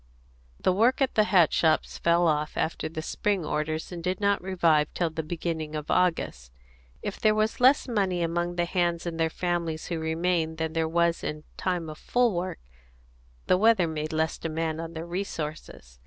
[0.59, 4.41] The work at the hat shops fell off after the spring orders, and did not
[4.41, 6.51] revive till the beginning of August.
[7.03, 10.89] If there was less money among the hands and their families who remained than there
[10.89, 12.57] was in time of full work,
[13.45, 15.99] the weather made less demand upon their resources.